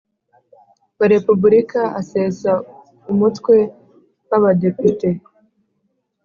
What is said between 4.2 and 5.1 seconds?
w Abadepite